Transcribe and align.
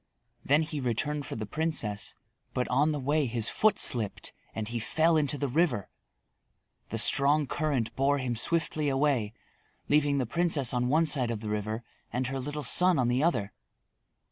Then 0.43 0.63
he 0.63 0.79
returned 0.79 1.27
for 1.27 1.35
the 1.35 1.45
princess, 1.45 2.15
but 2.55 2.67
on 2.69 2.91
the 2.91 2.99
way 2.99 3.27
his 3.27 3.49
foot 3.49 3.77
slipped 3.77 4.33
and 4.55 4.67
he 4.67 4.79
fell 4.79 5.15
into 5.15 5.37
the 5.37 5.47
river. 5.47 5.89
The 6.89 6.97
strong 6.97 7.45
current 7.45 7.95
bore 7.95 8.17
him 8.17 8.35
swiftly 8.35 8.89
away, 8.89 9.33
leaving 9.89 10.17
the 10.17 10.25
princess 10.25 10.73
on 10.73 10.89
one 10.89 11.05
side 11.05 11.29
of 11.29 11.41
the 11.41 11.49
river 11.49 11.83
and 12.11 12.25
her 12.25 12.39
little 12.39 12.63
son 12.63 12.97
on 12.97 13.09
the 13.09 13.21
other. 13.23 13.53